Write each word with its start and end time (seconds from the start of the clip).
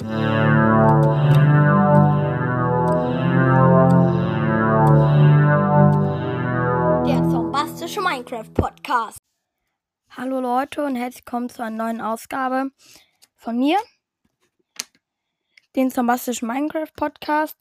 Der 0.00 0.06
zombastische 7.28 8.00
Minecraft 8.00 8.54
Podcast. 8.54 9.18
Hallo 10.10 10.38
Leute 10.38 10.84
und 10.84 10.94
herzlich 10.94 11.24
willkommen 11.26 11.48
zu 11.48 11.64
einer 11.64 11.76
neuen 11.76 12.00
Ausgabe 12.00 12.70
von 13.34 13.58
mir, 13.58 13.76
den 15.74 15.90
zombastischen 15.90 16.46
Minecraft 16.46 16.92
Podcast. 16.94 17.56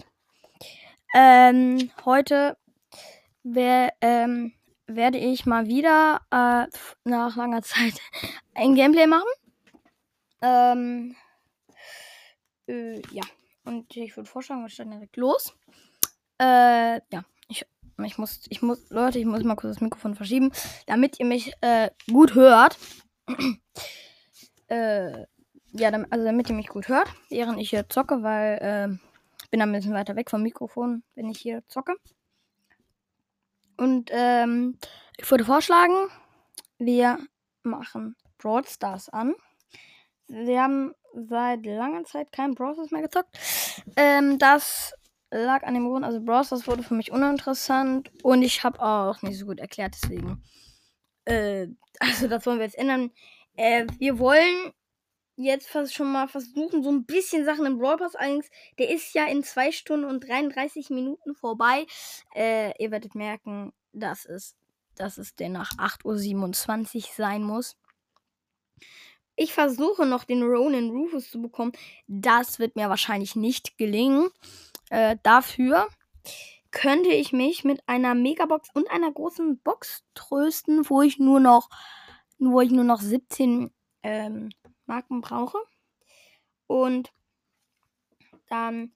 Ähm, 1.16 1.90
heute 2.06 2.56
wer, 3.42 3.94
ähm, 4.02 4.54
werde 4.86 5.18
ich 5.18 5.48
mal 5.48 5.66
wieder 5.66 6.22
äh, 6.30 6.68
nach 7.04 7.36
langer 7.36 7.62
Zeit 7.64 8.00
ein 8.54 8.76
Gameplay 8.76 9.08
machen. 9.08 9.26
Ähm, 10.44 11.16
äh, 12.68 13.02
ja, 13.12 13.24
und 13.64 13.96
ich 13.96 14.16
würde 14.16 14.30
vorschlagen, 14.30 14.62
wir 14.62 14.70
starten 14.70 14.92
direkt 14.92 15.18
los. 15.18 15.54
Äh, 16.40 17.02
ja, 17.12 17.24
ich, 17.48 17.66
ich 18.04 18.18
muss, 18.18 18.42
ich 18.50 18.62
muss, 18.62 18.90
Leute, 18.90 19.20
ich 19.20 19.26
muss 19.26 19.44
mal 19.44 19.56
kurz 19.56 19.76
das 19.76 19.82
Mikrofon 19.82 20.16
verschieben, 20.16 20.52
damit 20.86 21.20
ihr 21.20 21.26
mich 21.26 21.54
äh, 21.62 21.90
gut 22.12 22.36
hört. 22.36 22.78
äh, 24.68 25.26
ja, 25.74 25.90
also 25.90 26.26
damit 26.26 26.50
ihr 26.50 26.56
mich 26.56 26.68
gut 26.68 26.88
hört, 26.88 27.12
während 27.30 27.60
ich 27.60 27.70
hier 27.70 27.90
zocke, 27.90 28.24
weil 28.24 28.60
äh, 28.62 28.94
ich 29.44 29.50
bin 29.50 29.62
ein 29.62 29.72
bisschen 29.72 29.94
weiter 29.94 30.16
weg 30.16 30.30
vom 30.30 30.44
Mikrofon, 30.44 31.04
wenn 31.16 31.30
ich 31.30 31.40
hier 31.40 31.64
zocke. 31.68 31.96
Und 33.78 34.10
ähm, 34.12 34.78
ich 35.18 35.30
würde 35.30 35.46
vorschlagen, 35.46 36.10
wir 36.80 37.20
machen 37.64 38.16
Brawl 38.38 38.66
Stars 38.66 39.10
an. 39.10 39.36
Wir 40.28 40.62
haben 40.62 40.94
seit 41.14 41.66
langer 41.66 42.04
Zeit 42.04 42.32
keinen 42.32 42.56
Brawl 42.56 42.74
Stars 42.74 42.92
mehr 42.92 43.02
gezockt. 43.02 43.38
Ähm, 43.96 44.38
das 44.38 44.94
lag 45.32 45.64
an 45.64 45.74
dem 45.74 45.88
Grund, 45.88 46.06
also 46.06 46.22
Brawl 46.22 46.44
Stars 46.44 46.68
wurde 46.68 46.84
für 46.84 46.94
mich 46.94 47.12
uninteressant 47.12 48.12
und 48.24 48.42
ich 48.42 48.64
habe 48.64 48.82
auch 48.82 49.22
nicht 49.22 49.40
so 49.40 49.46
gut 49.46 49.60
erklärt, 49.60 49.96
deswegen. 50.02 50.44
Äh, 51.26 51.68
also 52.00 52.28
das 52.28 52.46
wollen 52.46 52.60
wir 52.60 52.66
jetzt 52.66 52.78
ändern. 52.78 53.12
Äh, 53.56 53.88
wir 54.00 54.20
wollen 54.20 54.74
jetzt 55.38 55.68
fast 55.68 55.94
schon 55.94 56.12
mal 56.12 56.28
versuchen, 56.28 56.84
so 56.84 56.90
ein 56.92 57.06
bisschen 57.06 57.46
Sachen 57.46 57.66
im 57.66 57.78
Brawl 57.78 57.98
Pass. 57.98 58.16
Allerdings, 58.16 58.50
der 58.80 58.90
ist 58.90 59.14
ja 59.14 59.26
in 59.28 59.44
2 59.44 59.72
Stunden 59.72 60.06
und 60.06 60.28
33 60.28 60.90
Minuten 60.90 61.36
vorbei. 61.36 61.86
Äh, 62.36 62.74
ihr 62.84 62.92
werdet 62.92 63.16
merken, 63.16 63.72
dass 63.94 64.26
es, 64.26 64.56
dass 64.96 65.18
es 65.18 65.36
denn 65.36 65.54
nach 65.54 65.72
8.27 65.74 66.96
Uhr 66.96 67.04
sein 67.16 67.44
muss. 67.44 67.78
Ich 69.40 69.54
versuche 69.54 70.08
noch 70.08 70.24
den 70.24 70.42
Ronin 70.42 70.90
Rufus 70.90 71.30
zu 71.30 71.40
bekommen. 71.40 71.72
Das 72.08 72.58
wird 72.58 72.76
mir 72.76 72.90
wahrscheinlich 72.90 73.36
nicht 73.36 73.78
gelingen. 73.78 74.30
Äh, 74.90 75.18
dafür 75.22 75.88
könnte 76.72 77.10
ich 77.10 77.34
mich 77.34 77.64
mit 77.64 77.88
einer 77.88 78.16
Megabox 78.16 78.70
und 78.74 78.90
einer 78.90 79.12
großen 79.12 79.60
Box 79.60 80.04
trösten, 80.16 80.90
wo 80.90 81.04
ich 81.04 81.20
nur 81.20 81.40
noch, 81.40 81.70
wo 82.40 82.62
ich 82.62 82.72
nur 82.72 82.84
noch 82.84 83.00
17 83.00 83.72
ähm, 84.02 84.50
Marken 84.88 85.22
brauche. 85.22 85.60
Und 86.66 87.14
dann, 88.50 88.92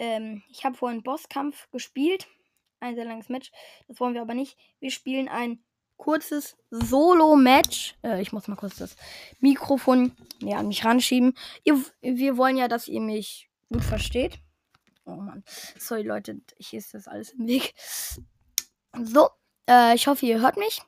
ähm, 0.00 0.42
ich 0.48 0.64
habe 0.64 0.76
vorhin 0.76 1.04
Bosskampf 1.04 1.70
gespielt. 1.70 2.26
Ein 2.80 2.96
sehr 2.96 3.04
langes 3.04 3.28
Match. 3.28 3.52
Das 3.86 4.00
wollen 4.00 4.14
wir 4.14 4.22
aber 4.22 4.34
nicht. 4.34 4.58
Wir 4.80 4.90
spielen 4.90 5.28
ein 5.28 5.64
kurzes 5.96 6.56
Solo-Match. 6.70 7.96
Äh, 8.02 8.22
ich 8.22 8.32
muss 8.32 8.48
mal 8.48 8.56
kurz 8.56 8.76
das 8.76 8.96
Mikrofon 9.40 10.12
ja, 10.40 10.58
an 10.58 10.68
mich 10.68 10.84
ranschieben. 10.84 11.34
Ihr, 11.64 11.82
wir 12.00 12.36
wollen 12.36 12.56
ja, 12.56 12.68
dass 12.68 12.88
ihr 12.88 13.00
mich 13.00 13.50
gut 13.68 13.82
versteht. 13.82 14.38
Oh 15.04 15.16
Mann. 15.16 15.44
Sorry, 15.78 16.02
Leute. 16.02 16.40
Hier 16.58 16.78
ist 16.78 16.94
das 16.94 17.06
alles 17.06 17.30
im 17.30 17.46
Weg. 17.46 17.74
So. 19.02 19.30
Äh, 19.68 19.94
ich 19.94 20.06
hoffe, 20.06 20.26
ihr 20.26 20.40
hört 20.40 20.56
mich. 20.56 20.82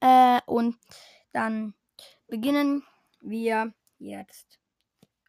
Äh, 0.00 0.40
und 0.46 0.76
dann 1.32 1.74
beginnen 2.28 2.84
wir 3.20 3.74
jetzt. 3.98 4.60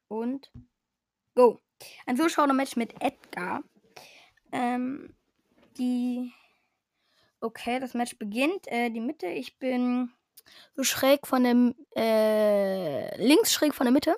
Und 0.07 0.51
go. 1.35 1.59
Ein 2.05 2.17
Zuschauer-Match 2.17 2.75
mit 2.75 3.01
Edgar. 3.01 3.63
Ähm, 4.51 5.15
die. 5.77 6.31
Okay, 7.41 7.79
das 7.79 7.95
Match 7.95 8.17
beginnt. 8.19 8.67
Äh, 8.67 8.91
die 8.91 8.99
Mitte. 8.99 9.25
Ich 9.25 9.57
bin 9.57 10.11
so 10.75 10.83
schräg 10.83 11.25
von 11.25 11.43
dem. 11.43 11.75
Äh, 11.95 13.17
links 13.17 13.51
schräg 13.51 13.73
von 13.73 13.85
der 13.85 13.91
Mitte. 13.91 14.15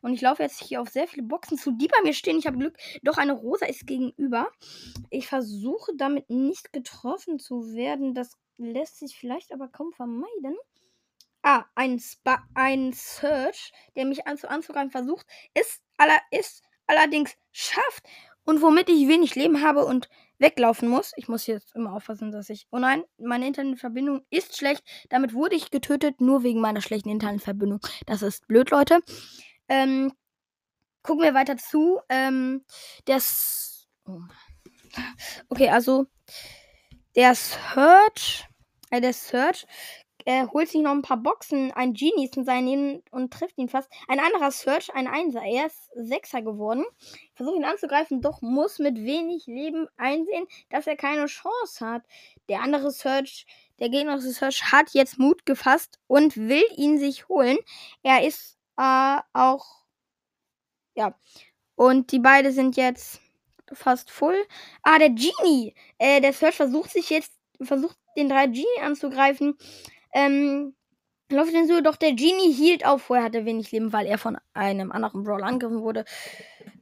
Und 0.00 0.14
ich 0.14 0.22
laufe 0.22 0.42
jetzt 0.42 0.62
hier 0.62 0.80
auf 0.80 0.88
sehr 0.88 1.06
viele 1.06 1.24
Boxen 1.24 1.58
zu, 1.58 1.72
die 1.72 1.88
bei 1.88 2.02
mir 2.02 2.14
stehen. 2.14 2.38
Ich 2.38 2.46
habe 2.46 2.56
Glück. 2.56 2.76
Doch 3.02 3.18
eine 3.18 3.34
rosa 3.34 3.66
ist 3.66 3.86
gegenüber. 3.86 4.50
Ich 5.10 5.26
versuche 5.26 5.92
damit 5.96 6.30
nicht 6.30 6.72
getroffen 6.72 7.38
zu 7.38 7.74
werden. 7.74 8.14
Das 8.14 8.32
lässt 8.56 8.98
sich 8.98 9.14
vielleicht 9.16 9.52
aber 9.52 9.68
kaum 9.68 9.92
vermeiden. 9.92 10.56
Ah, 11.42 11.66
ein, 11.74 12.00
Spa 12.00 12.42
ein 12.54 12.94
Search, 12.94 13.72
der 13.94 14.06
mich 14.06 14.26
anzu 14.26 14.48
anzugreifen 14.48 14.90
versucht, 14.90 15.26
ist, 15.52 15.82
aller 15.98 16.18
ist 16.30 16.62
allerdings 16.86 17.36
schafft. 17.52 18.04
Und 18.46 18.62
womit 18.62 18.88
ich 18.88 19.08
wenig 19.08 19.34
Leben 19.34 19.62
habe 19.62 19.84
und 19.84 20.08
weglaufen 20.38 20.88
muss. 20.88 21.12
Ich 21.16 21.28
muss 21.28 21.46
jetzt 21.46 21.74
immer 21.74 21.92
aufpassen, 21.94 22.32
dass 22.32 22.50
ich. 22.50 22.66
Oh 22.70 22.78
nein, 22.78 23.04
meine 23.18 23.46
Internetverbindung 23.46 24.24
ist 24.30 24.56
schlecht. 24.56 24.84
Damit 25.08 25.34
wurde 25.34 25.56
ich 25.56 25.70
getötet, 25.70 26.20
nur 26.20 26.42
wegen 26.42 26.60
meiner 26.60 26.80
schlechten 26.80 27.08
Internetverbindung. 27.08 27.80
Das 28.06 28.22
ist 28.22 28.46
blöd, 28.46 28.70
Leute. 28.70 29.00
Ähm, 29.68 30.12
gucken 31.02 31.24
wir 31.24 31.34
weiter 31.34 31.56
zu. 31.56 32.00
Ähm, 32.08 32.64
das. 33.04 33.88
Oh. 34.06 34.20
Okay, 35.48 35.68
also. 35.68 36.06
Der 37.16 37.34
Search. 37.34 38.46
Äh, 38.90 39.00
der 39.00 39.12
Search 39.12 39.66
er 40.26 40.50
holt 40.52 40.68
sich 40.68 40.80
noch 40.80 40.92
ein 40.92 41.02
paar 41.02 41.18
Boxen. 41.18 41.70
Ein 41.72 41.92
Genie 41.92 42.24
ist 42.24 42.36
in 42.36 42.44
seinen 42.44 43.02
und 43.10 43.32
trifft 43.32 43.58
ihn 43.58 43.68
fast. 43.68 43.90
Ein 44.08 44.20
anderer 44.20 44.50
Search, 44.50 44.94
ein 44.94 45.06
Einser. 45.06 45.42
Er 45.42 45.66
ist 45.66 45.90
Sechser 45.94 46.40
geworden. 46.40 46.84
Versucht 47.34 47.56
ihn 47.56 47.64
anzugreifen, 47.64 48.22
doch 48.22 48.40
muss 48.40 48.78
mit 48.78 48.96
wenig 48.96 49.46
Leben 49.46 49.86
einsehen, 49.98 50.46
dass 50.70 50.86
er 50.86 50.96
keine 50.96 51.26
Chance 51.26 51.86
hat. 51.86 52.04
Der 52.48 52.62
andere 52.62 52.90
Search, 52.90 53.46
der 53.80 53.90
gegnerische 53.90 54.30
Search, 54.30 54.72
hat 54.72 54.90
jetzt 54.92 55.18
Mut 55.18 55.44
gefasst 55.44 55.98
und 56.06 56.36
will 56.36 56.64
ihn 56.76 56.98
sich 56.98 57.28
holen. 57.28 57.58
Er 58.02 58.26
ist 58.26 58.56
äh, 58.78 59.18
auch. 59.34 59.84
Ja. 60.94 61.18
Und 61.74 62.12
die 62.12 62.20
beiden 62.20 62.52
sind 62.52 62.76
jetzt 62.76 63.20
fast 63.72 64.10
voll. 64.10 64.36
Ah, 64.82 64.98
der 64.98 65.10
Genie. 65.10 65.74
Äh, 65.98 66.22
der 66.22 66.32
Search 66.32 66.54
versucht 66.54 66.90
sich 66.90 67.10
jetzt, 67.10 67.32
versucht 67.60 67.98
den 68.16 68.28
drei 68.30 68.46
Genie 68.46 68.80
anzugreifen. 68.80 69.58
Ähm, 70.14 70.74
läuft 71.30 71.52
den 71.52 71.68
so, 71.68 71.80
doch 71.80 71.96
der 71.96 72.12
Genie 72.12 72.52
hielt 72.52 72.86
auf. 72.86 73.02
Vorher 73.02 73.26
hatte 73.26 73.44
wenig 73.44 73.70
Leben, 73.72 73.92
weil 73.92 74.06
er 74.06 74.18
von 74.18 74.38
einem 74.54 74.92
anderen 74.92 75.24
Brawler 75.24 75.46
angegriffen 75.46 75.82
wurde. 75.82 76.04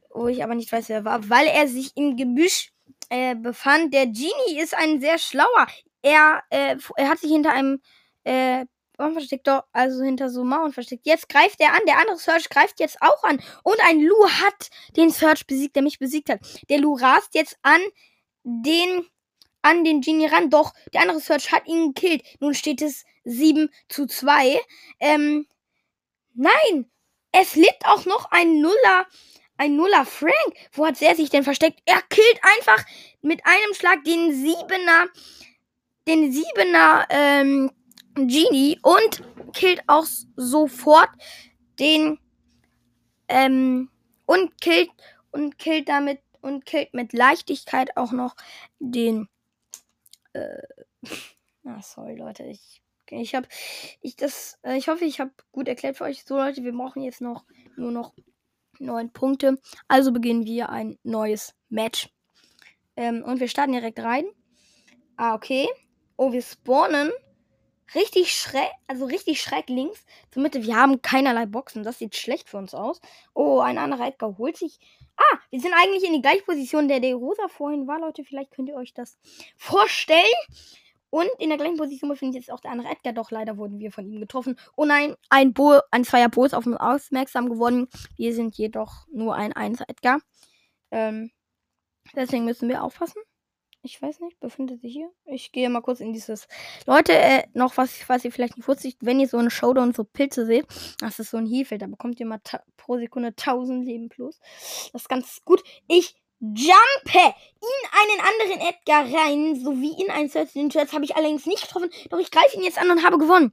Wo 0.09 0.27
ich 0.27 0.43
aber 0.43 0.55
nicht 0.55 0.71
weiß, 0.71 0.89
wer 0.89 1.03
war. 1.03 1.29
Weil 1.29 1.47
er 1.47 1.67
sich 1.67 1.91
im 1.97 2.15
Gebüsch 2.15 2.71
äh, 3.09 3.35
befand. 3.35 3.93
Der 3.93 4.05
Genie 4.05 4.59
ist 4.61 4.75
ein 4.75 5.01
sehr 5.01 5.17
schlauer. 5.17 5.67
Er, 6.01 6.43
äh, 6.49 6.77
er 6.95 7.09
hat 7.09 7.19
sich 7.19 7.31
hinter 7.31 7.51
einem 7.51 7.81
äh, 8.23 8.65
Warum 8.97 9.13
versteckt 9.13 9.49
also 9.71 10.03
hinter 10.03 10.29
so 10.29 10.43
Mauern 10.43 10.71
versteckt. 10.71 11.05
Jetzt 11.05 11.27
greift 11.27 11.59
er 11.59 11.73
an, 11.73 11.81
der 11.87 11.97
andere 11.97 12.17
Search 12.17 12.49
greift 12.49 12.79
jetzt 12.79 13.01
auch 13.01 13.23
an. 13.23 13.41
Und 13.63 13.77
ein 13.87 13.99
Lu 13.99 14.15
hat 14.27 14.69
den 14.95 15.09
Search 15.09 15.47
besiegt, 15.47 15.75
der 15.75 15.83
mich 15.83 15.97
besiegt 15.97 16.29
hat. 16.29 16.39
Der 16.69 16.77
Lu 16.77 16.93
rast 16.93 17.33
jetzt 17.33 17.57
an 17.63 17.81
den 18.43 19.07
an 19.63 19.83
den 19.83 20.01
Genie 20.01 20.27
ran. 20.27 20.51
Doch, 20.51 20.73
der 20.93 21.01
andere 21.01 21.19
Search 21.19 21.51
hat 21.51 21.67
ihn 21.67 21.93
gekillt. 21.93 22.23
Nun 22.39 22.53
steht 22.53 22.81
es 22.81 23.05
7 23.23 23.69
zu 23.89 24.05
2. 24.05 24.59
Ähm, 24.99 25.47
nein, 26.35 26.89
es 27.31 27.55
lebt 27.55 27.85
auch 27.85 28.05
noch 28.05 28.31
ein 28.31 28.61
Nuller. 28.61 29.07
Ein 29.57 29.75
Nuller 29.75 30.05
Frank. 30.05 30.53
Wo 30.71 30.85
hat 30.85 31.01
er 31.01 31.15
sich 31.15 31.29
denn 31.29 31.43
versteckt? 31.43 31.79
Er 31.85 32.01
killt 32.09 32.39
einfach 32.57 32.83
mit 33.21 33.41
einem 33.45 33.73
Schlag 33.73 34.03
den 34.03 34.33
Siebener, 34.33 35.07
den 36.07 36.31
Siebener, 36.31 37.05
ähm, 37.09 37.71
Genie 38.15 38.79
und 38.83 39.23
killt 39.53 39.81
auch 39.87 40.05
sofort 40.35 41.09
den, 41.79 42.19
ähm, 43.27 43.89
und 44.25 44.59
killt, 44.61 44.89
und 45.31 45.57
killt 45.57 45.89
damit, 45.89 46.19
und 46.41 46.65
killt 46.65 46.93
mit 46.93 47.13
Leichtigkeit 47.13 47.95
auch 47.95 48.11
noch 48.11 48.35
den 48.79 49.27
äh, 50.33 50.61
ah, 51.65 51.81
sorry, 51.81 52.15
Leute. 52.15 52.43
Ich, 52.43 52.81
ich 53.09 53.35
habe, 53.35 53.47
ich 54.01 54.15
das, 54.15 54.59
äh, 54.63 54.77
ich 54.77 54.87
hoffe, 54.87 55.05
ich 55.05 55.19
habe 55.19 55.31
gut 55.51 55.67
erklärt 55.67 55.97
für 55.97 56.05
euch. 56.05 56.23
So, 56.23 56.37
Leute, 56.37 56.63
wir 56.63 56.73
brauchen 56.73 57.03
jetzt 57.03 57.21
noch 57.21 57.45
nur 57.75 57.91
noch 57.91 58.13
neun 58.79 59.11
Punkte. 59.11 59.59
Also 59.87 60.11
beginnen 60.11 60.45
wir 60.45 60.69
ein 60.69 60.97
neues 61.03 61.55
Match. 61.69 62.09
Ähm, 62.95 63.23
und 63.23 63.39
wir 63.39 63.47
starten 63.47 63.73
direkt 63.73 63.99
rein. 63.99 64.25
Ah, 65.15 65.35
okay. 65.35 65.67
Oh, 66.17 66.31
wir 66.31 66.41
spawnen 66.41 67.11
richtig 67.95 68.31
schräg, 68.31 68.69
also 68.87 69.05
richtig 69.05 69.41
schräg 69.41 69.69
links 69.69 70.05
zur 70.31 70.41
Mitte. 70.43 70.63
Wir 70.63 70.75
haben 70.75 71.01
keinerlei 71.01 71.45
Boxen. 71.45 71.83
Das 71.83 71.99
sieht 71.99 72.15
schlecht 72.15 72.49
für 72.49 72.57
uns 72.57 72.73
aus. 72.73 73.01
Oh, 73.33 73.59
ein 73.59 73.77
anderer 73.77 74.07
Edgar 74.07 74.37
holt 74.37 74.57
sich. 74.57 74.79
Ah, 75.31 75.37
wir 75.49 75.59
sind 75.59 75.73
eigentlich 75.73 76.03
in 76.03 76.13
die 76.13 76.21
gleiche 76.21 76.43
Position, 76.43 76.87
der 76.87 76.99
der 76.99 77.15
Rosa 77.15 77.47
vorhin 77.47 77.87
war, 77.87 77.99
Leute. 77.99 78.23
Vielleicht 78.23 78.51
könnt 78.51 78.69
ihr 78.69 78.75
euch 78.75 78.93
das 78.93 79.17
vorstellen. 79.57 80.19
Und 81.09 81.29
in 81.37 81.49
der 81.49 81.59
gleichen 81.59 81.77
Position 81.77 82.09
befindet 82.09 82.33
sich 82.33 82.47
jetzt 82.47 82.51
auch 82.51 82.59
der 82.59 82.71
andere 82.71 82.89
Edgar. 82.89 83.13
Doch 83.13 83.29
leider 83.29 83.57
wurden 83.57 83.77
wir 83.79 83.91
von 83.91 84.07
ihm 84.07 84.19
getroffen. 84.19 84.57
Oh 84.75 84.85
nein, 84.85 85.15
ein 85.29 85.53
Bo, 85.53 85.79
ein 85.91 86.03
zweier 86.03 86.29
Bo 86.29 86.43
ist 86.43 86.55
auf 86.55 86.65
uns 86.65 86.77
aufmerksam 86.77 87.49
geworden. 87.49 87.87
Wir 88.17 88.33
sind 88.33 88.57
jedoch 88.57 89.05
nur 89.11 89.35
ein 89.35 89.53
Einser 89.53 89.85
Edgar. 89.87 90.21
Ähm, 90.89 91.31
deswegen 92.15 92.45
müssen 92.45 92.67
wir 92.67 92.83
aufpassen. 92.83 93.21
Ich 93.85 94.01
weiß 94.01 94.21
nicht, 94.21 94.39
befindet 94.39 94.79
sich 94.79 94.93
hier? 94.93 95.11
Ich 95.25 95.51
gehe 95.51 95.69
mal 95.69 95.81
kurz 95.81 95.99
in 95.99 96.13
dieses. 96.13 96.47
Leute, 96.85 97.11
äh, 97.11 97.43
noch 97.53 97.75
was, 97.75 98.07
was 98.07 98.23
ihr 98.23 98.31
vielleicht 98.31 98.55
nicht 98.55 98.65
wusstet, 98.65 98.95
wenn 99.01 99.19
ihr 99.19 99.27
so 99.27 99.37
eine 99.37 99.51
Showdown 99.51 99.93
so 99.93 100.05
Pilze 100.05 100.45
seht, 100.45 100.65
das 101.01 101.19
ist 101.19 101.31
so 101.31 101.37
ein 101.37 101.45
Heelfeld, 101.45 101.81
da 101.81 101.87
bekommt 101.87 102.17
ihr 102.21 102.25
mal 102.25 102.39
pro 102.77 102.97
Sekunde 102.97 103.29
1000 103.29 103.85
Leben 103.85 104.07
plus. 104.07 104.39
Das 104.93 105.01
ist 105.01 105.09
ganz 105.09 105.41
gut. 105.43 105.61
Ich 105.89 106.15
jumpe 106.39 107.35
in 107.59 107.89
einen 107.91 108.21
anderen 108.21 108.69
Edgar 108.69 109.03
rein, 109.03 109.59
sowie 109.61 110.01
in 110.01 110.09
einen 110.09 110.29
Search. 110.29 110.53
Den 110.53 110.69
Jets 110.69 110.93
habe 110.93 111.03
ich 111.03 111.17
allerdings 111.17 111.45
nicht 111.45 111.63
getroffen, 111.63 111.89
doch 112.09 112.19
ich 112.19 112.31
greife 112.31 112.55
ihn 112.55 112.63
jetzt 112.63 112.79
an 112.79 112.89
und 112.89 113.03
habe 113.03 113.17
gewonnen. 113.17 113.51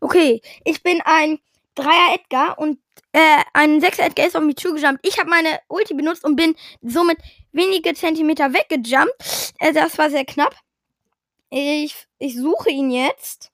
Okay, 0.00 0.42
ich 0.64 0.84
bin 0.84 1.00
ein 1.04 1.40
Dreier 1.74 2.14
Edgar 2.14 2.58
und 2.58 2.78
äh, 3.12 3.42
ein 3.52 3.80
Sechser 3.80 4.04
Edgar 4.04 4.26
ist 4.26 4.36
auf 4.36 4.42
mich 4.42 4.56
zugejumpt. 4.56 5.06
Ich 5.06 5.18
habe 5.18 5.28
meine 5.28 5.60
Ulti 5.68 5.94
benutzt 5.94 6.24
und 6.24 6.36
bin 6.36 6.54
somit 6.80 7.18
wenige 7.52 7.94
Zentimeter 7.94 8.52
weggejumpt. 8.52 9.54
Äh, 9.58 9.72
das 9.72 9.98
war 9.98 10.10
sehr 10.10 10.24
knapp. 10.24 10.56
Ich, 11.50 12.06
ich 12.18 12.36
suche 12.36 12.70
ihn 12.70 12.90
jetzt. 12.90 13.50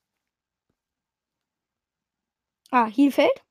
Ah, 2.71 2.87
Heelfeld. 2.87 3.43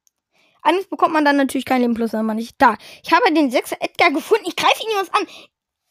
Allerdings 0.62 0.88
bekommt 0.88 1.14
man 1.14 1.26
dann 1.26 1.38
natürlich 1.38 1.66
kein 1.66 1.82
Leben 1.82 1.94
plus, 1.94 2.14
wenn 2.14 2.26
man 2.26 2.38
nicht 2.38 2.56
da. 2.58 2.78
Ich 3.04 3.12
habe 3.12 3.34
den 3.34 3.52
Sechser 3.52 3.78
Edgar 3.80 4.12
gefunden. 4.12 4.46
Ich 4.48 4.56
greife 4.56 4.82
ihn 4.84 5.00
uns 5.00 5.14
an. 5.14 5.28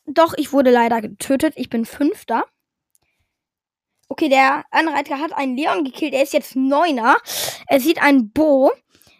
Doch, 0.07 0.35
ich 0.37 0.53
wurde 0.53 0.71
leider 0.71 1.01
getötet. 1.01 1.55
Ich 1.57 1.69
bin 1.69 1.85
Fünfter. 1.85 2.45
Okay, 4.09 4.29
der 4.29 4.65
andere 4.71 4.97
Edgar 4.97 5.19
hat 5.19 5.33
einen 5.33 5.57
Leon 5.57 5.85
gekillt. 5.85 6.15
Er 6.15 6.23
ist 6.23 6.33
jetzt 6.33 6.55
Neuner. 6.55 7.17
Er 7.67 7.81
sieht 7.81 8.01
einen 8.01 8.31
Bo, 8.31 8.73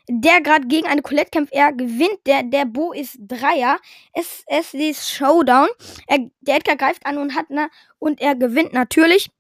der 0.09 0.41
gerade 0.41 0.67
gegen 0.67 0.87
eine 0.87 1.03
Colette 1.03 1.31
kämpft. 1.31 1.53
Er 1.53 1.73
gewinnt. 1.73 2.19
Der, 2.27 2.43
der 2.43 2.65
Bo 2.65 2.93
ist 2.93 3.19
Dreier. 3.19 3.79
Es, 4.13 4.45
es 4.47 4.75
ist 4.75 5.11
Showdown. 5.11 5.69
Er, 6.07 6.31
der 6.41 6.57
Edgar 6.57 6.77
greift 6.77 7.05
an 7.07 7.19
und 7.19 7.35
hat 7.35 7.51
ne, 7.51 7.69
und 7.99 8.21
er 8.21 8.35
gewinnt 8.35 8.73
natürlich. 8.73 9.31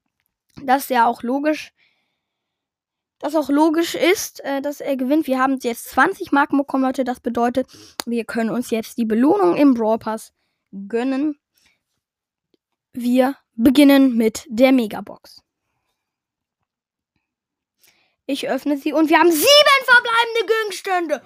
Das 0.62 0.84
ist 0.84 0.90
ja 0.90 1.06
auch 1.06 1.22
logisch. 1.22 1.72
Das 3.18 3.34
auch 3.34 3.48
logisch 3.48 3.94
ist, 3.94 4.44
äh, 4.44 4.60
dass 4.60 4.80
er 4.80 4.96
gewinnt. 4.96 5.26
Wir 5.26 5.38
haben 5.38 5.58
jetzt 5.62 5.88
20 5.90 6.32
Marken 6.32 6.58
bekommen, 6.58 6.84
Leute. 6.84 7.04
Das 7.04 7.20
bedeutet, 7.20 7.66
wir 8.04 8.24
können 8.24 8.50
uns 8.50 8.70
jetzt 8.70 8.98
die 8.98 9.06
Belohnung 9.06 9.56
im 9.56 9.74
Brawl 9.74 9.98
Pass 9.98 10.32
gönnen. 10.88 11.38
Wir 12.92 13.36
beginnen 13.54 14.16
mit 14.16 14.44
der 14.48 14.72
Megabox. 14.72 15.45
Ich 18.26 18.48
öffne 18.48 18.76
sie 18.76 18.92
und 18.92 19.08
wir 19.08 19.18
haben 19.18 19.30
sieben 19.30 19.84
verbleibende 19.84 20.52
Gegenstände. 20.54 21.22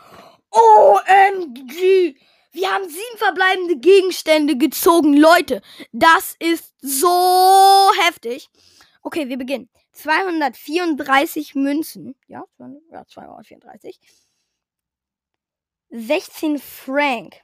OMG! 0.50 2.17
Wir 2.52 2.73
haben 2.73 2.88
sieben 2.88 3.19
verbleibende 3.19 3.76
Gegenstände 3.79 4.56
gezogen, 4.56 5.17
Leute. 5.17 5.62
Das 5.93 6.35
ist 6.38 6.75
so 6.81 7.91
heftig. 8.02 8.50
Okay, 9.02 9.29
wir 9.29 9.38
beginnen. 9.38 9.70
234 9.93 11.55
Münzen. 11.55 12.17
Ja, 12.26 12.44
ja 12.91 13.06
234. 13.06 13.99
16 15.91 16.58
Frank. 16.58 17.41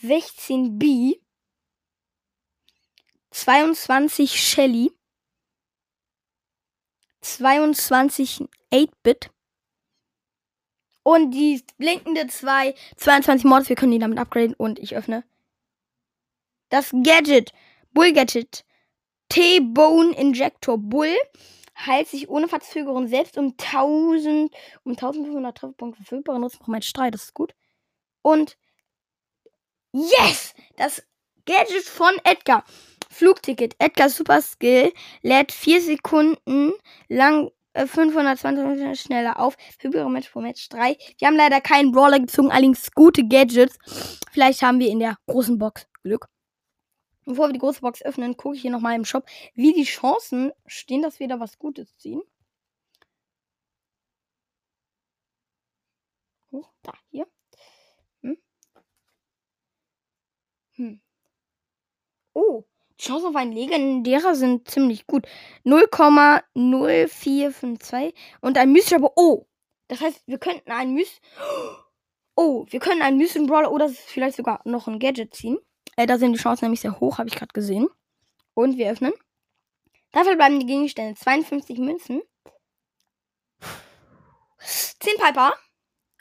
16 0.00 0.78
B. 0.78 1.16
22 3.30 4.40
Shelly. 4.40 4.92
22 7.20 8.44
8-Bit. 8.72 9.30
Und 11.02 11.32
die 11.32 11.62
blinkende 11.78 12.26
2, 12.26 12.74
22 12.96 13.44
Mords. 13.44 13.68
Wir 13.68 13.76
können 13.76 13.92
die 13.92 13.98
damit 13.98 14.18
upgraden. 14.18 14.54
Und 14.54 14.78
ich 14.78 14.96
öffne 14.96 15.24
das 16.68 16.90
Gadget. 17.02 17.52
Bull 17.92 18.12
Gadget. 18.12 18.64
T-Bone 19.28 20.16
Injector 20.16 20.76
Bull 20.76 21.16
heilt 21.76 22.08
sich 22.08 22.28
ohne 22.28 22.48
Verzögerung 22.48 23.08
selbst 23.08 23.38
um 23.38 23.54
1000, 23.58 24.52
um 24.84 24.92
1500 24.92 25.56
Trefferpunkte 25.56 26.02
verfügbar. 26.02 26.38
Nutzen 26.38 26.62
Moment 26.66 26.84
Streit. 26.84 27.14
Das 27.14 27.24
ist 27.24 27.34
gut. 27.34 27.54
Und 28.22 28.56
yes! 29.92 30.54
Das 30.76 31.02
Gadget 31.46 31.84
von 31.84 32.12
Edgar. 32.24 32.64
Flugticket. 33.10 33.74
Edgar 33.78 34.08
Super 34.08 34.40
Skill 34.40 34.92
lädt 35.22 35.52
4 35.52 35.82
Sekunden 35.82 36.72
lang 37.08 37.50
520 37.74 38.80
äh, 38.80 38.94
schneller 38.94 39.38
auf. 39.38 39.56
Höhere 39.80 40.10
Match 40.10 40.30
pro 40.30 40.40
Match 40.40 40.68
3. 40.68 40.96
Wir 41.18 41.28
haben 41.28 41.36
leider 41.36 41.60
keinen 41.60 41.92
Brawler 41.92 42.20
gezogen, 42.20 42.50
allerdings 42.50 42.90
gute 42.92 43.26
Gadgets. 43.26 43.78
Vielleicht 44.32 44.62
haben 44.62 44.78
wir 44.78 44.88
in 44.88 45.00
der 45.00 45.16
großen 45.26 45.58
Box 45.58 45.86
Glück. 46.02 46.26
Bevor 47.26 47.48
wir 47.48 47.52
die 47.52 47.58
große 47.58 47.80
Box 47.80 48.02
öffnen, 48.02 48.36
gucke 48.36 48.56
ich 48.56 48.62
hier 48.62 48.70
nochmal 48.70 48.96
im 48.96 49.04
Shop, 49.04 49.24
wie 49.54 49.72
die 49.72 49.84
Chancen 49.84 50.52
stehen, 50.66 51.02
dass 51.02 51.20
wir 51.20 51.28
da 51.28 51.38
was 51.38 51.58
Gutes 51.58 51.96
ziehen. 51.98 52.22
Oh, 56.52 56.64
da, 56.82 56.92
hier. 57.10 57.26
Hm. 58.22 58.36
Hm. 60.76 61.00
Oh, 62.34 62.64
die 63.00 63.06
Chancen 63.06 63.28
auf 63.28 63.36
einen 63.36 63.52
legendärer 63.52 64.34
sind 64.34 64.70
ziemlich 64.70 65.06
gut. 65.06 65.26
0,0452 65.64 68.12
und 68.40 68.58
ein 68.58 68.72
mystischer 68.72 69.12
Oh, 69.16 69.46
das 69.88 70.00
heißt, 70.00 70.22
wir 70.26 70.38
könnten 70.38 70.70
einen 70.70 70.94
Mys 70.94 71.20
Oh, 72.36 72.64
wir 72.70 72.80
können 72.80 73.02
einen 73.02 73.18
mystischen 73.18 73.46
Brawler 73.46 73.70
oder 73.70 73.88
vielleicht 73.88 74.36
sogar 74.36 74.62
noch 74.64 74.88
ein 74.88 74.98
Gadget 74.98 75.34
ziehen. 75.34 75.58
Äh, 75.96 76.06
da 76.06 76.16
sind 76.16 76.32
die 76.32 76.38
Chancen 76.38 76.64
nämlich 76.64 76.80
sehr 76.80 76.98
hoch, 76.98 77.18
habe 77.18 77.28
ich 77.28 77.34
gerade 77.34 77.52
gesehen. 77.52 77.86
Und 78.54 78.78
wir 78.78 78.90
öffnen. 78.90 79.12
Dafür 80.12 80.36
bleiben 80.36 80.58
die 80.58 80.66
Gegenstände 80.66 81.20
52 81.20 81.78
Münzen. 81.78 82.22
10 84.58 85.18
Piper. 85.18 85.52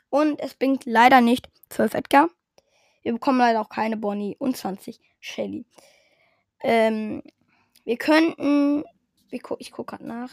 Und 0.09 0.41
es 0.41 0.55
bringt 0.55 0.85
leider 0.85 1.21
nicht 1.21 1.49
12 1.69 1.93
Edgar. 1.93 2.29
Wir 3.01 3.13
bekommen 3.13 3.39
leider 3.39 3.61
auch 3.61 3.69
keine 3.69 3.95
Bonnie 3.95 4.35
und 4.39 4.57
20 4.57 4.99
Shelly. 5.19 5.65
Ähm, 6.61 7.23
wir 7.83 7.97
könnten. 7.97 8.83
Ich 9.31 9.43
gucke 9.43 9.63
guck 9.71 9.87
gerade 9.87 10.07
nach. 10.07 10.31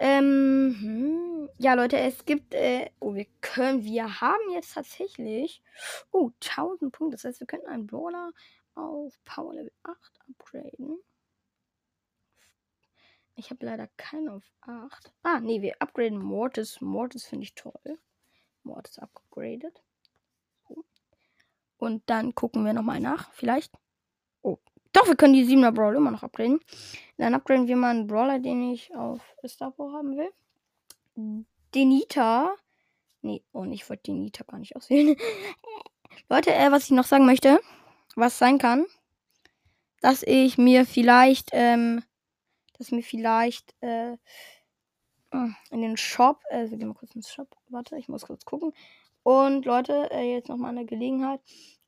Ähm, 0.00 0.76
hm, 0.80 1.48
ja, 1.58 1.74
Leute, 1.74 1.98
es 1.98 2.24
gibt. 2.24 2.54
Äh, 2.54 2.90
oh, 3.00 3.14
wir 3.14 3.26
können. 3.40 3.84
Wir 3.84 4.20
haben 4.20 4.50
jetzt 4.52 4.74
tatsächlich. 4.74 5.62
Oh, 6.10 6.30
1000 6.40 6.92
Punkte. 6.92 7.16
Das 7.16 7.24
heißt, 7.24 7.40
wir 7.40 7.46
könnten 7.46 7.68
einen 7.68 7.86
Brawler 7.86 8.32
auf 8.74 9.18
Power 9.24 9.54
Level 9.54 9.72
8 9.82 10.20
upgraden. 10.28 10.98
Ich 13.34 13.50
habe 13.50 13.64
leider 13.64 13.88
keinen 13.96 14.28
auf 14.28 14.44
8. 14.62 15.12
Ah, 15.22 15.40
nee, 15.40 15.62
wir 15.62 15.80
upgraden 15.80 16.18
Mortis. 16.18 16.80
Mortis 16.80 17.24
finde 17.24 17.44
ich 17.44 17.54
toll. 17.54 17.98
Mortis 18.62 18.98
upgraded. 18.98 19.82
Und 21.78 22.08
dann 22.08 22.34
gucken 22.34 22.64
wir 22.64 22.74
nochmal 22.74 23.00
nach. 23.00 23.32
Vielleicht. 23.32 23.72
Oh, 24.42 24.58
doch, 24.92 25.06
wir 25.06 25.16
können 25.16 25.34
die 25.34 25.44
7er 25.44 25.72
Brawler 25.72 25.96
immer 25.96 26.10
noch 26.10 26.22
upgraden. 26.22 26.60
Dann 27.16 27.34
upgraden 27.34 27.66
wir 27.66 27.76
mal 27.76 27.90
einen 27.90 28.06
Brawler, 28.06 28.38
den 28.38 28.72
ich 28.72 28.94
auf 28.94 29.20
Star 29.46 29.72
haben 29.78 30.16
will. 30.16 30.30
Denita. 31.74 32.54
Nee, 33.22 33.42
oh, 33.52 33.64
ich 33.64 33.88
wollte 33.88 34.04
Denita 34.04 34.44
gar 34.44 34.58
nicht 34.58 34.76
auswählen. 34.76 35.16
Leute, 36.28 36.52
äh, 36.52 36.70
was 36.70 36.84
ich 36.84 36.90
noch 36.90 37.04
sagen 37.04 37.26
möchte, 37.26 37.60
was 38.16 38.38
sein 38.38 38.58
kann, 38.58 38.86
dass 40.00 40.22
ich 40.22 40.58
mir 40.58 40.84
vielleicht, 40.84 41.50
ähm, 41.52 42.02
dass 42.76 42.90
mir 42.90 43.02
vielleicht, 43.02 43.74
äh, 43.80 44.16
in 45.70 45.80
den 45.80 45.96
Shop, 45.96 46.42
äh, 46.50 46.68
wir 46.68 46.76
gehen 46.76 46.88
mal 46.88 46.94
kurz 46.94 47.14
ins 47.14 47.32
Shop, 47.32 47.48
warte, 47.68 47.96
ich 47.96 48.08
muss 48.08 48.26
kurz 48.26 48.44
gucken. 48.44 48.74
Und 49.22 49.64
Leute, 49.64 50.10
äh, 50.10 50.34
jetzt 50.34 50.48
nochmal 50.48 50.70
eine 50.70 50.84
Gelegenheit. 50.84 51.40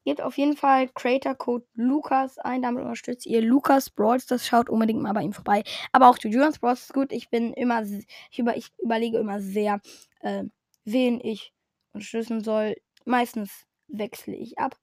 Gebt 0.05 0.21
auf 0.21 0.37
jeden 0.37 0.57
Fall 0.57 0.89
Creator 0.89 1.35
Code 1.35 1.67
Lukas 1.75 2.39
ein, 2.39 2.61
damit 2.61 2.83
unterstützt 2.83 3.25
ihr 3.25 3.41
Lukas 3.41 3.89
Brawls. 3.89 4.27
Das 4.27 4.47
schaut 4.47 4.69
unbedingt 4.69 5.01
mal 5.01 5.15
bei 5.15 5.23
ihm 5.23 5.33
vorbei. 5.33 5.65
Aber 5.93 6.09
auch 6.09 6.19
Julians 6.19 6.59
Brawls 6.59 6.83
ist 6.83 6.93
gut. 6.93 7.11
Ich 7.11 7.31
bin 7.31 7.55
immer, 7.55 7.83
ich, 7.83 8.39
über, 8.39 8.57
ich 8.57 8.71
überlege 8.79 9.19
immer 9.19 9.41
sehr, 9.41 9.81
äh, 10.21 10.45
wen 10.85 11.21
ich 11.21 11.55
unterstützen 11.95 12.43
soll. 12.43 12.77
Meistens 13.07 13.67
wechsle 13.89 14.35
ich 14.35 14.59
ab. 14.59 14.77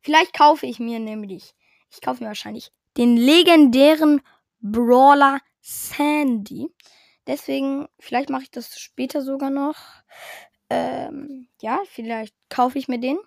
Vielleicht 0.00 0.32
kaufe 0.36 0.66
ich 0.66 0.80
mir 0.80 0.98
nämlich, 0.98 1.54
ich 1.90 2.00
kaufe 2.00 2.22
mir 2.22 2.28
wahrscheinlich 2.28 2.72
den 2.96 3.16
legendären 3.16 4.20
Brawler 4.60 5.40
Sandy. 5.60 6.68
Deswegen, 7.26 7.86
vielleicht 8.00 8.30
mache 8.30 8.44
ich 8.44 8.50
das 8.50 8.78
später 8.80 9.22
sogar 9.22 9.50
noch. 9.50 9.76
Ähm, 10.70 11.48
ja, 11.60 11.80
vielleicht 11.86 12.34
kaufe 12.48 12.78
ich 12.78 12.88
mir 12.88 12.98
den. 12.98 13.18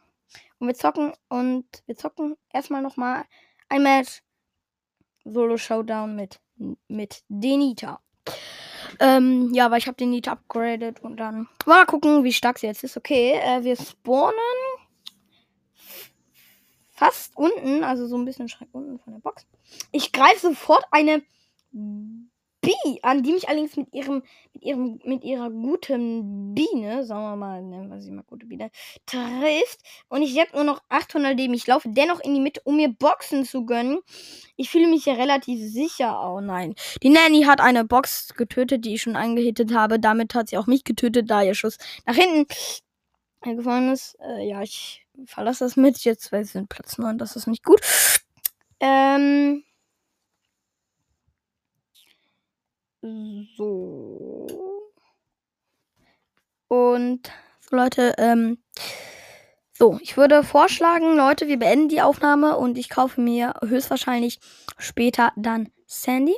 Und 0.60 0.68
wir 0.68 0.76
zocken 0.76 1.14
und 1.30 1.66
wir 1.86 1.96
zocken 1.96 2.36
erstmal 2.52 2.82
nochmal 2.82 3.26
ein 3.70 3.84
Match 3.84 4.22
Solo 5.24 5.58
Showdown 5.58 6.16
mit, 6.16 6.40
mit 6.88 7.24
Denita. 7.28 8.02
Ähm, 9.00 9.54
ja, 9.54 9.72
weil 9.72 9.80
ich 9.80 9.88
habe 9.88 9.98
den 9.98 10.12
Nita 10.12 10.34
upgraded 10.34 11.02
und 11.02 11.18
dann 11.18 11.48
mal 11.66 11.86
gucken, 11.86 12.24
wie 12.24 12.34
stark 12.34 12.60
sie 12.60 12.68
jetzt 12.68 12.84
ist. 12.84 12.98
Okay, 12.98 13.34
äh, 13.34 13.64
wir 13.64 13.76
spawnen 13.76 14.36
fast 16.92 17.36
unten, 17.36 17.84
also 17.84 18.06
so 18.06 18.18
ein 18.18 18.26
bisschen 18.26 18.48
schräg 18.48 18.70
unten 18.74 19.00
von 19.00 19.14
der 19.14 19.20
Box. 19.22 19.48
Ich 19.92 20.12
greife 20.12 20.40
sofort 20.40 20.86
eine 20.92 21.24
B 22.72 23.00
an, 23.01 23.24
die 23.24 23.34
mich 23.34 23.50
allerdings 23.50 23.75
mit 23.75 23.94
ihrem, 23.94 24.24
mit 24.54 24.63
ihrem, 24.63 25.00
mit 25.04 25.24
ihrer 25.24 25.50
guten 25.50 26.54
Biene, 26.54 27.04
sagen 27.04 27.24
wir 27.24 27.36
mal, 27.36 27.62
nennen 27.62 27.90
wir 27.90 28.01
sie 28.01 28.12
mal 28.12 28.24
gute 28.24 28.46
Biene, 28.46 28.72
trifft. 29.06 29.80
Und 30.10 30.22
ich 30.22 30.40
habe 30.40 30.51
nur 30.54 30.63
noch 30.63 30.82
800 30.90 31.38
Leben. 31.38 31.54
Ich 31.54 31.68
laufe 31.68 31.90
dennoch 31.90 32.20
in 32.22 32.34
die 32.34 32.40
Mitte, 32.40 32.62
um 32.63 32.78
mir 32.78 32.90
Boxen 32.90 33.46
zu 33.46 33.66
gönnen. 33.66 34.00
Ich 34.56 34.70
fühle 34.70 34.88
mich 34.88 35.04
hier 35.06 35.18
relativ 35.18 35.60
sicher. 35.72 36.22
Oh 36.24 36.42
nein. 36.42 36.75
Die 37.04 37.10
Nanny 37.10 37.44
hat 37.44 37.62
eine 37.62 37.86
Box 37.86 38.34
getötet, 38.36 38.86
die 38.86 38.96
ich 38.96 39.01
schon 39.01 39.16
angehittet 39.16 39.74
habe. 39.74 40.00
Damit 40.00 40.34
hat 40.36 40.50
sie 40.50 40.58
auch 40.58 40.68
mich 40.68 40.84
getötet, 40.84 41.30
da 41.30 41.42
ihr 41.42 41.56
Schuss 41.56 41.78
nach 42.06 42.16
hinten 42.16 42.46
gefallen 43.44 43.92
ist. 43.92 44.18
Äh, 44.20 44.48
ja, 44.48 44.62
ich 44.62 45.06
verlasse 45.25 45.66
das 45.66 45.75
mit. 45.75 45.98
Jetzt, 46.04 46.32
weil 46.32 46.46
sie 46.46 46.54
sind 46.54 46.70
Platz 46.70 46.98
9, 46.98 47.18
das 47.18 47.36
ist 47.36 47.48
nicht 47.48 47.63
gut. 47.63 47.82
Ähm. 48.80 49.63
So. 53.01 54.91
Und 56.67 57.31
so, 57.60 57.75
Leute, 57.75 58.13
ähm. 58.17 58.60
So, 59.74 59.98
ich 60.00 60.15
würde 60.15 60.43
vorschlagen, 60.43 61.15
Leute, 61.15 61.48
wir 61.48 61.58
beenden 61.58 61.89
die 61.89 62.03
Aufnahme 62.03 62.55
und 62.55 62.77
ich 62.77 62.89
kaufe 62.89 63.20
mir 63.20 63.55
höchstwahrscheinlich 63.65 64.39
später 64.77 65.31
dann 65.36 65.72
Sandy. 65.88 66.36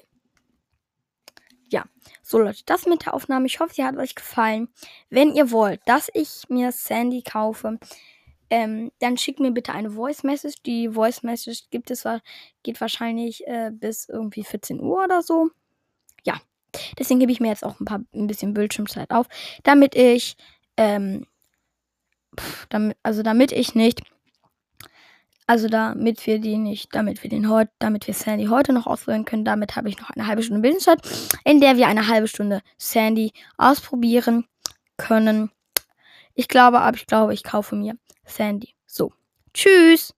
Ja, 1.69 1.83
so 2.21 2.39
Leute, 2.39 2.61
das 2.65 2.85
mit 2.85 3.05
der 3.05 3.13
Aufnahme. 3.13 3.47
Ich 3.47 3.59
hoffe, 3.59 3.73
sie 3.73 3.83
hat 3.83 3.97
euch 3.97 4.15
gefallen. 4.15 4.69
Wenn 5.09 5.33
ihr 5.35 5.51
wollt, 5.51 5.81
dass 5.87 6.09
ich 6.13 6.47
mir 6.47 6.71
Sandy 6.71 7.21
kaufe, 7.21 7.79
ähm, 8.49 8.91
dann 8.99 9.17
schickt 9.17 9.41
mir 9.41 9.51
bitte 9.51 9.73
eine 9.73 9.91
Voice 9.91 10.23
Message. 10.23 10.61
Die 10.65 10.87
Voice 10.89 11.23
Message 11.23 11.63
gibt 11.69 11.91
es, 11.91 12.07
geht 12.63 12.79
wahrscheinlich 12.79 13.45
äh, 13.45 13.71
bis 13.73 14.07
irgendwie 14.07 14.45
14 14.45 14.79
Uhr 14.79 15.03
oder 15.03 15.21
so. 15.21 15.49
Ja, 16.23 16.39
deswegen 16.97 17.19
gebe 17.19 17.31
ich 17.31 17.39
mir 17.39 17.49
jetzt 17.49 17.63
auch 17.63 17.79
ein 17.79 17.85
paar 17.85 18.01
ein 18.13 18.27
bisschen 18.27 18.53
Bildschirmzeit 18.53 19.11
auf, 19.11 19.27
damit 19.63 19.95
ich 19.95 20.35
ähm, 20.77 21.25
damit, 22.69 22.97
also 23.03 23.23
damit 23.23 23.51
ich 23.51 23.75
nicht 23.75 24.01
also 25.45 25.67
damit 25.67 26.25
wir 26.25 26.39
die 26.39 26.57
nicht, 26.57 26.95
damit 26.95 27.21
wir 27.21 27.29
den 27.29 27.49
heute, 27.49 27.71
damit 27.79 28.07
wir 28.07 28.13
Sandy 28.13 28.45
heute 28.45 28.73
noch 28.73 28.87
ausprobieren 28.87 29.25
können, 29.25 29.45
damit 29.45 29.75
habe 29.75 29.89
ich 29.89 29.99
noch 29.99 30.09
eine 30.09 30.27
halbe 30.27 30.41
Stunde 30.41 30.61
Bildschirmzeit, 30.61 31.01
in 31.43 31.59
der 31.59 31.77
wir 31.77 31.87
eine 31.87 32.07
halbe 32.07 32.27
Stunde 32.27 32.61
Sandy 32.77 33.33
ausprobieren 33.57 34.45
können. 34.97 35.51
Ich 36.33 36.47
glaube, 36.47 36.79
aber 36.79 36.95
ich 36.95 37.05
glaube, 37.05 37.33
ich 37.33 37.43
kaufe 37.43 37.75
mir 37.75 37.97
Sandy. 38.25 38.73
So. 38.87 39.11
Tschüss. 39.53 40.11